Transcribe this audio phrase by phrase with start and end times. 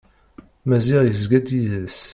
[0.67, 1.99] Maziɣ yezga d yid-s.